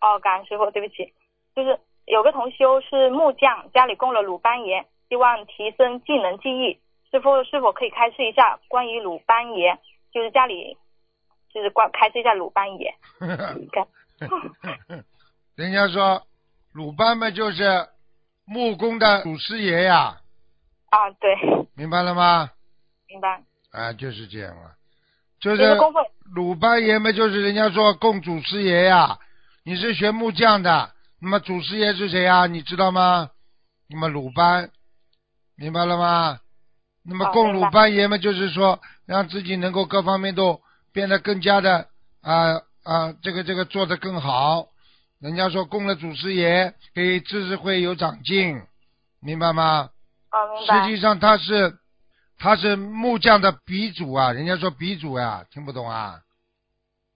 [0.00, 1.12] 哦，感恩师傅，对不起，
[1.56, 6.78] 就是有个同修是木匠，家里供了鲁班爷，希望提升技能技艺。
[7.12, 9.78] 师傅是否可以开示一下关于鲁班爷？
[10.10, 10.78] 就是家里
[11.52, 12.94] 就是关开示一下鲁班爷。
[13.70, 13.86] 看
[15.54, 16.22] 人家说
[16.72, 17.86] 鲁班嘛就是
[18.46, 20.22] 木工的祖师爷呀，
[20.88, 21.36] 啊，对，
[21.74, 22.50] 明白了吗？
[23.06, 23.42] 明白。
[23.72, 24.72] 啊，就是这样了，
[25.38, 25.76] 就就是
[26.34, 29.18] 鲁班爷嘛，就是人家说供祖师爷呀。
[29.64, 32.46] 你是学木匠的，那么祖师爷是谁呀？
[32.46, 33.30] 你知道吗？
[33.88, 34.70] 那么鲁班，
[35.56, 36.40] 明白了吗？
[37.04, 40.60] 那么供鲁班爷嘛，就是说让自己能够各方面都
[40.92, 41.88] 变得更加的
[42.20, 44.68] 啊啊，这个这个做得更好。
[45.20, 48.60] 人家说供了祖师爷，给知识会有长进，
[49.20, 49.90] 明白吗？
[50.30, 50.86] 哦，明白。
[50.86, 51.78] 实际上他是
[52.38, 56.20] 他是木匠的鼻祖啊，人家说鼻祖呀、听不懂啊？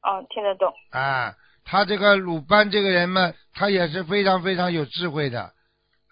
[0.02, 0.72] 哦，听得懂。
[0.90, 5.52] 啊，他这个鲁班这个人嘛，他也是非常非常有智慧的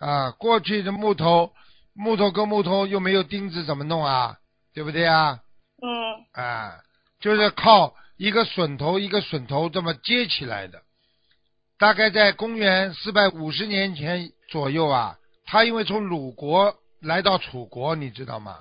[0.00, 0.32] 啊。
[0.32, 1.52] 过去的木头，
[1.94, 4.36] 木头跟木头又没有钉子，怎么弄啊？
[4.74, 5.38] 对不对啊？
[5.80, 6.80] 嗯，啊，
[7.20, 10.82] 就是靠一个榫头一个榫头这么接起来的。
[11.78, 18.58] 大概在公元四百五十年前左右啊，他因为从鲁国来到楚国，你知道吗？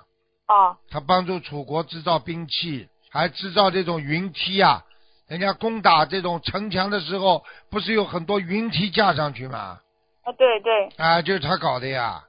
[0.47, 4.83] 哦，他帮助楚国制造兵器，还制造这种云梯啊。
[5.27, 9.79] 人家攻打这种城墙的时候，不是有很多云梯架上去吗？
[10.23, 12.23] 啊，对对，啊，就是他搞的呀，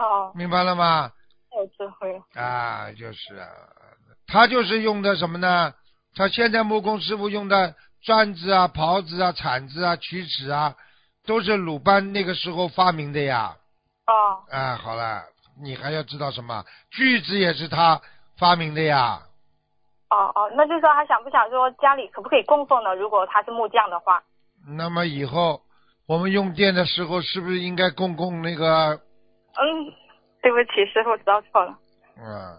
[0.00, 1.10] 哦，明白了吗？
[1.50, 2.42] 太有智慧了。
[2.42, 3.48] 啊，就是啊，
[4.26, 5.72] 他就是用的什么呢？
[6.14, 10.74] 他现在木工师傅用的钻子啊、刨子啊、铲子啊、曲尺啊，
[11.26, 13.56] 都是鲁班那个时候发明的呀。
[14.06, 15.22] 哦，啊，好了，
[15.62, 16.64] 你还要知道什么？
[16.90, 18.00] 锯子也是他
[18.38, 19.20] 发明的呀。
[20.10, 22.94] 哦哦，那就是说他想不想说家里可不可以供奉呢？
[22.94, 24.22] 如果他是木匠的话。
[24.68, 25.62] 那么以后
[26.06, 29.00] 我们用电的时候，是不是应该供供那个？
[29.58, 29.92] 嗯，
[30.42, 31.78] 对不起，师傅知道错了，
[32.16, 32.56] 嗯，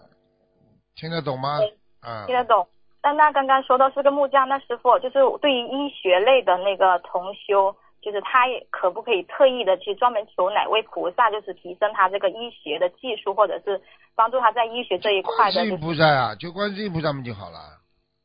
[0.96, 1.58] 听得懂吗？
[2.02, 2.66] 嗯听，得懂。
[3.02, 13.80] 那那刚刚说到是个木匠，那师傅就是对于医学类的那个同修，就是他也可不可以特意的去专门求哪位菩萨，就是提升他这个医学的技术，或者是
[14.16, 17.58] 帮助他在医学这一块观世音菩萨啊，就观世音菩萨们就好了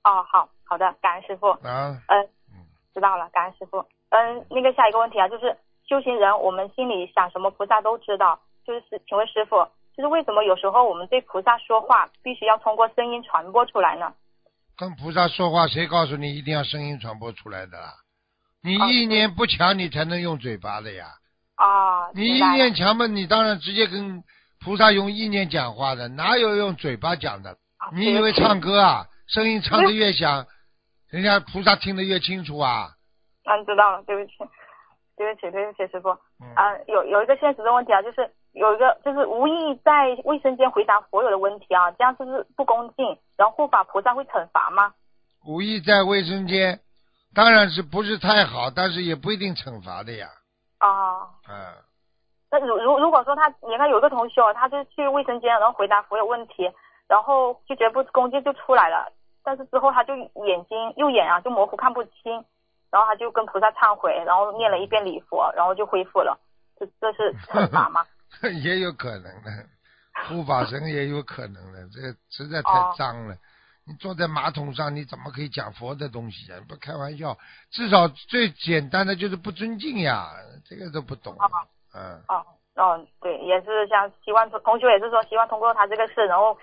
[0.04, 1.50] 哦，好好的，感恩师傅。
[1.50, 1.96] 啊。
[2.08, 2.28] 嗯，
[2.94, 3.86] 知道了，感恩师傅。
[4.10, 5.56] 嗯，那个下一个问题啊，就是
[5.88, 8.40] 修行人，我们心里想什么，菩萨都知道。
[8.66, 9.58] 就是请问师傅，
[9.96, 14.14] 就是为什么有时候我们对菩萨说话，必须要通过声音传播出来呢？
[14.78, 17.94] 跟菩萨说话，谁告诉你一定要声音传播出来的啦？
[18.64, 21.08] 你哦意念不强，你才能用嘴巴的呀。
[21.56, 24.24] 啊，你意念强嘛，你当然直接跟
[24.64, 27.52] 菩萨用意念讲话的，哪有用嘴巴讲的？
[27.78, 30.48] 啊你以为唱歌啊，声音唱得越响，
[31.10, 32.88] 人家菩萨听得越清楚啊？
[33.44, 34.38] 嗯，知道了，对不起，
[35.18, 36.10] 对不起，对不起，师傅。
[36.42, 38.22] 嗯啊，有有一个现实的问题啊，就是
[38.54, 43.18] 有一个就是无意在卫生间回答所有的问题啊，这样是不是不恭敬？
[43.36, 44.94] 然后护法菩萨会惩罚吗？
[45.46, 46.80] 无意在卫生间，
[47.34, 50.28] 当然是不是太好，但是也不一定惩罚的呀。
[50.78, 51.74] 啊，嗯，
[52.52, 56.72] 那如如如果说他，你看有一个同学，他就去卫生间，然后回答所有问题，
[57.08, 59.12] 然后就觉得不恭敬就出来了，
[59.44, 62.46] 但是之后他就眼睛右眼啊就模糊看不清，
[62.92, 66.38] 然后他就跟菩萨忏悔，然后念了一遍礼佛，然后就恢复了，
[66.78, 68.06] 这这是惩罚吗？
[68.64, 69.52] 也有可能的，
[70.28, 72.94] 护法神也有可能的，这个实在太哦。
[72.98, 73.36] 脏了。
[73.86, 76.58] 你坐在马桶上，你怎么可以讲佛的东西啊？
[76.70, 77.38] 不开玩笑，
[77.70, 80.32] 至少最简单的就是不尊敬呀，
[80.64, 81.34] 这个都不懂。
[81.34, 81.52] 哦。
[81.94, 86.58] 嗯，哦哦，对，也是像希望同同学也是说希望通过他这个事，然后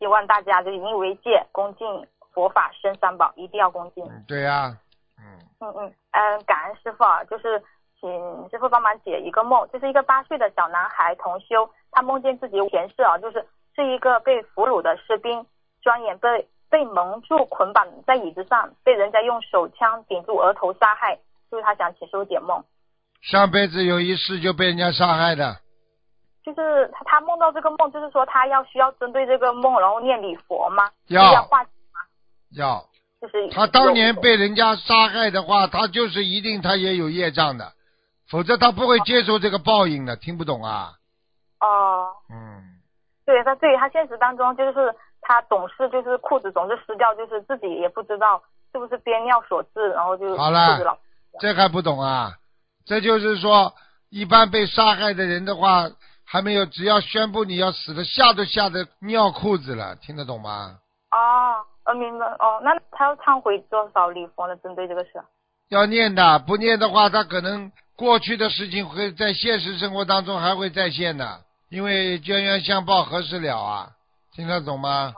[0.00, 1.86] 希望大家就引以为戒，恭敬
[2.34, 4.04] 佛法生三宝，一定要恭敬。
[4.04, 4.76] 嗯对呀、
[5.18, 7.62] 嗯，嗯嗯嗯，感恩师傅啊，就是
[8.00, 8.10] 请
[8.50, 15.46] 师傅帮忙解一个梦，就是一个八岁的小男孩同修，他梦见自己前世啊，就是是一个被俘虏的士兵，
[15.82, 21.18] 双眼被被蒙住捆绑在椅子上，被人家用手枪顶住额头杀害，
[21.50, 22.62] 就是他想请师傅解梦，
[23.22, 25.56] 上辈子有一世就被人家杀害的，
[26.44, 30.90] 就是他他梦到这个梦，就是说他要需要针对这个梦，然后念礼佛吗？
[31.08, 31.22] 要。
[31.22, 31.70] 就是要化解
[32.56, 32.84] 要。
[33.18, 37.72] 就是他当年被人家杀害的话，他就是一定他也有业障的，
[38.30, 40.16] 否则他不会接受这个报应的。
[40.16, 40.92] 听不懂啊？
[41.60, 42.08] 哦。
[42.30, 42.80] 嗯，
[43.24, 50.98] 对他，对他现实当中就是他总是就是裤子总是湿掉，就是自己也不知道是不是憋尿所致，然后就好了
[51.38, 52.32] 这还不懂啊？
[52.84, 53.74] 这就是说，
[54.10, 55.90] 一般被杀害的人的话，
[56.24, 60.78] 还没有，只要宣布你要死了，吓都吓得尿裤子了，听得懂吗？
[61.10, 64.56] 哦，呃，明白哦，那他要忏悔多少礼佛呢？
[64.56, 65.10] 针对这个事，
[65.68, 71.40] 要念的，不念的话，他可能过去的事情会在现实生活当中还会再现的，
[71.70, 73.88] 因为冤冤相报何时了啊？
[74.34, 75.14] 听得懂吗？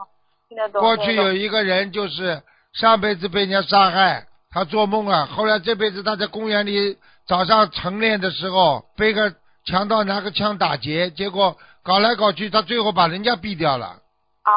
[0.48, 0.80] 听得懂？
[0.80, 13.96] 过去有一个人就是上辈子被人家杀害，他做梦啊，后来这辈子他在公园里早上晨练的时候，被个强盗拿个枪打劫，结果搞来搞去，他最后把人家毙掉了。
[14.42, 14.54] 啊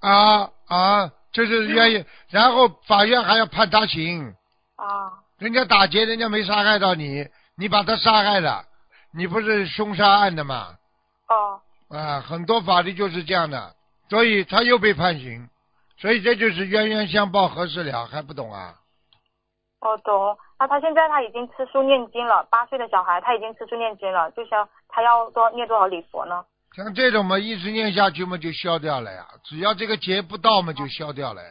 [0.00, 1.10] 啊啊！
[1.32, 4.32] 这是原因，然后法院还要判他刑。
[4.76, 7.26] 啊人家打劫，人家没杀害到你，
[7.56, 8.64] 你把他杀害了，
[9.12, 10.76] 你不是凶杀案的吗？
[11.28, 13.74] 哦啊，很多法律就是这样的，
[14.08, 15.48] 所以他又被判刑，
[15.98, 18.74] 所以这就是冤冤相报何时了，还不懂啊？
[19.80, 20.36] 哦懂。
[20.58, 26.44] 那他现在他已经吃素念经了，八岁的小孩他已经吃素念经了，就像他要多念多少礼佛呢？
[26.74, 29.26] 像这种嘛，一直念下去嘛，就消掉了呀。
[29.44, 31.50] 只要这个劫不到嘛，就消掉了呀。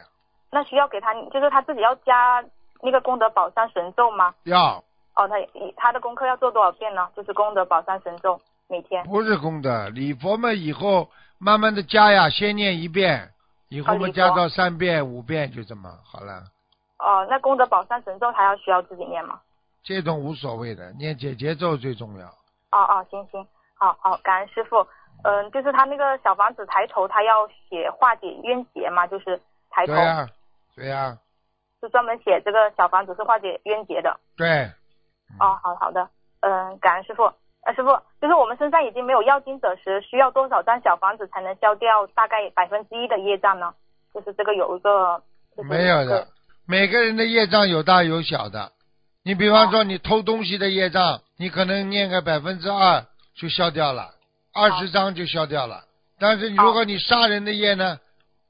[0.50, 2.44] 那需要给他，就是他自己要加
[2.82, 4.34] 那个功德宝山神咒吗？
[4.44, 4.82] 要
[5.16, 5.36] 哦，他
[5.76, 7.08] 他的功课要做多少遍呢？
[7.14, 9.04] 就是功德宝山神咒每天。
[9.04, 11.08] 不是功德，礼佛嘛，以后
[11.38, 13.30] 慢慢的加呀，先念一遍，
[13.68, 16.42] 以后嘛啊礼佛加到三遍、五遍就这么好了。
[16.98, 19.40] 哦，那功德宝山神咒还要需要自己念吗？
[19.84, 22.26] 这种无所谓的，念解节奏最重要。
[22.72, 24.84] 哦哦，行行，好好，感恩师傅。
[25.22, 29.40] 嗯，就是他那个小房子抬头，他要写化解冤结嘛，就是
[29.70, 30.28] 抬头对呀、
[30.74, 31.16] 对呀、
[31.80, 34.18] 是专门写这个小房子是化解冤结的。
[34.36, 34.68] 对。
[35.40, 36.08] 哦，好好的，
[36.40, 37.32] 嗯，感恩师傅。
[37.66, 43.72] 呃，师傅，就是我们身上已经没有要金者时，需要多少张小房子才能消掉大概百分之一的业障呢？
[44.12, 45.22] 就是这个有一个，
[45.56, 46.28] 就是没有的，
[46.66, 48.70] 每个人的业障有大有小的。
[49.24, 54.10] 你比方说，你偷东西的业障，你可能念个百分之二就消掉了，
[54.52, 55.84] 二十张就消掉了。
[56.20, 57.98] 但是如果你杀人的业呢，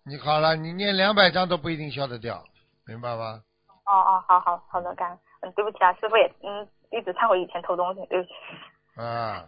[0.04, 2.42] 你好了，你念两百张都不一定消得掉，
[2.84, 3.40] 明白吗？
[3.86, 5.18] 哦哦，好好好的，感恩。
[5.44, 8.32] 嗯，对不起啊，师傅也嗯一直忏悔以前偷东西，对不起。
[8.96, 9.46] 啊，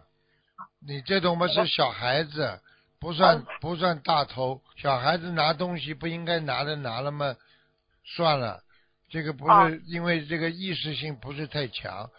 [0.85, 2.59] 你这种嘛是小孩子，
[2.99, 4.61] 不算不算大偷。
[4.75, 7.35] 小孩子拿东西不应该拿的拿了嘛，
[8.03, 8.61] 算了，
[9.09, 12.09] 这个不啊是因为这个意识性不是太强。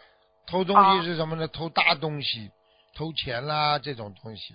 [0.46, 1.46] 偷东啊西是什么呢？
[1.46, 2.50] 偷大东西，
[2.96, 4.54] 偷钱啦这种东西，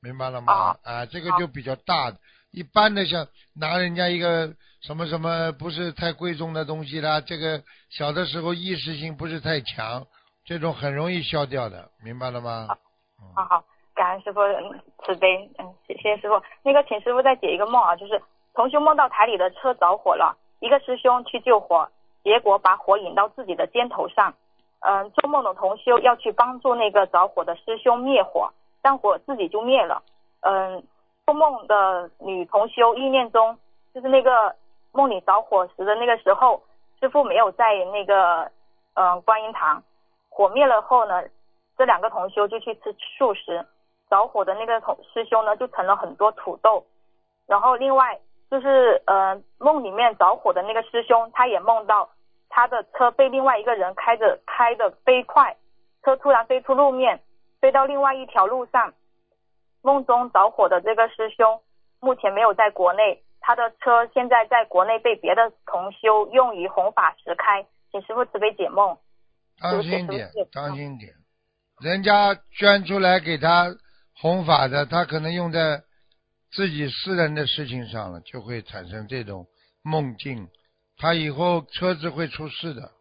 [0.00, 0.78] 明白了吗啊？
[0.82, 2.18] 啊，这个就比较大的。
[2.58, 10.04] 一般的像拿人家一个什么什么不是太贵重的东西啦，这个小的时候意识性不是太强，
[10.44, 12.66] 这种很容易消掉的，明白了吗？
[12.66, 16.42] 好好好，感恩师傅嗯慈悲，嗯，谢谢谢师傅。
[16.64, 18.20] 那个，请师傅再解一个梦啊，就是
[18.54, 21.88] 同修梦到台里的车着火了，一个师兄去救火，
[22.24, 24.34] 结果把火引到自己的肩头上。
[24.80, 28.52] 嗯，做梦的同修要去帮助那个着火的师兄灭火，
[28.82, 30.02] 但火自己就灭了。
[30.40, 30.82] 嗯，
[31.28, 33.54] 做梦的女同修意念中，
[33.92, 34.56] 就是那个
[34.92, 36.62] 梦里着火时的那个时候，
[36.98, 38.50] 师傅没有在那个
[38.94, 39.82] 嗯观音堂，
[40.30, 41.22] 火灭了后呢，
[41.76, 43.62] 这两个同修就去吃素食，
[44.08, 46.82] 着火的那个同师兄呢就盛了很多土豆，
[47.46, 48.18] 然后另外
[48.50, 52.08] 就是呃梦里面着火的那个师兄，他也梦到
[52.48, 55.54] 他的车被另外一个人开着开的飞快，
[56.02, 57.20] 车突然飞出路面，
[57.60, 58.94] 飞到另外一条路上。
[59.82, 61.60] 梦中着火的这个师兄
[62.00, 68.96] 目前没有在国内，他的车现在在国内被别的同修用于弘法时开，请师傅慈悲解梦。
[69.60, 71.12] 当心点当心点，
[71.80, 73.74] 人家捐出来给他
[74.14, 75.82] 弘法的，他可能用在
[76.52, 79.46] 自己私人的事情上了，就会产生这种
[79.82, 80.48] 梦境，
[80.96, 82.92] 他以后车子会出事的，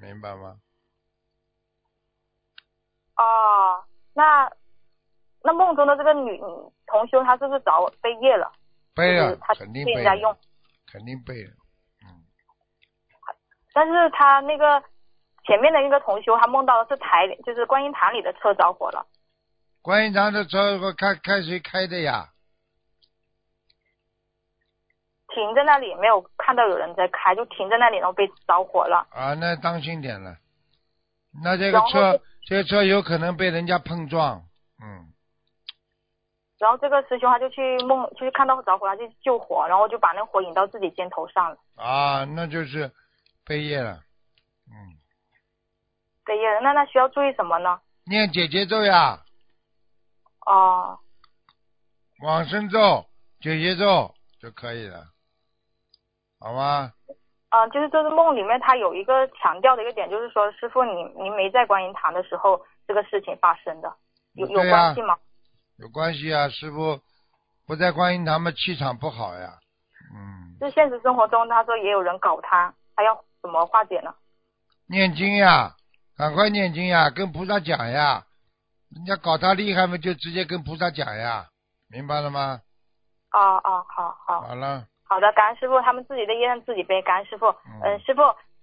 [0.00, 0.56] 明白吗？
[3.16, 4.50] 哦，那
[5.48, 6.38] 那梦中的这个女
[6.86, 8.52] 同修，她是不是找背业了？
[8.94, 10.38] 背了就是他，肯定背被人家用了，
[10.92, 11.50] 肯定背了。
[12.04, 12.20] 嗯
[13.72, 14.82] 但是她那个
[15.46, 19.06] 前面的那个同修，她梦到的是台，就是观音堂里的车着火了。
[19.80, 22.28] 观音堂的车开开谁开的呀？
[25.28, 29.06] 停在那里，没有看到有人在开，就停在那里，然后被着火了。
[29.12, 30.36] 啊，那当心点了。
[31.42, 34.42] 那这个车，这个车有可能被人家碰撞，
[34.82, 35.12] 嗯，
[36.58, 41.56] 然后这个师兄他就去梦，就是看到着火，他就去救火，然后就把那火引到自己肩头上了。
[41.76, 42.90] 啊，那就是
[43.44, 44.00] 背业了，
[44.66, 44.98] 嗯，
[46.24, 47.80] 对呀，那那需要注意什么呢？
[48.04, 49.20] 念解结咒呀，
[50.46, 50.98] 哦，
[52.22, 53.04] 往生咒、
[53.40, 55.04] 解结咒就可以了，
[56.40, 56.92] 好吗？
[57.50, 63.90] 嗯、就是这个梦里面，他有一个强调的一个点，就是说，师傅你你没在观音堂的时候，这个事情发生的，
[64.34, 65.16] 有有关系吗？
[65.78, 66.98] 有关系啊，师傅
[67.64, 69.58] 不在观音堂嘛，气场不好呀，
[70.12, 74.12] 嗯，就现实生活中，他说也有人搞他，他要怎么化解呢？
[74.88, 75.76] 念经呀，
[76.16, 78.24] 赶快念经呀，跟菩萨讲呀，
[78.90, 81.46] 人家搞他厉害嘛，就直接跟菩萨讲呀，
[81.88, 82.60] 明白了吗？
[83.30, 87.46] 哦哦，好好好了，好的，感恩师傅，他们自己的业让自己背，感恩师傅。
[87.46, 88.22] 嗯嗯，师傅，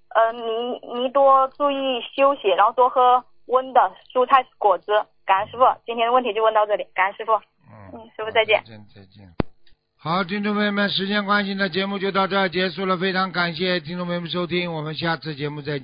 [0.09, 3.79] 呃，您您多注意休息，然后多喝温的
[4.11, 4.91] 蔬菜果汁。
[5.25, 7.33] 感恩师傅，今天的问题就问到这里，感恩师傅。
[7.33, 9.33] 嗯嗯，师傅再见再见再见。
[9.97, 12.95] 好，听众朋友们，时间关系呢，节目就到这儿结束了。
[12.95, 15.83] 非常感谢听众朋友们收听，我们下次节目再见。